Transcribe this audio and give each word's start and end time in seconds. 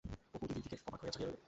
অপু 0.35 0.43
দিদির 0.49 0.61
দিকে 0.63 0.77
অবাক 0.87 0.99
হইয়া 1.01 1.13
চাহিয়া 1.13 1.29
রহিল। 1.29 1.39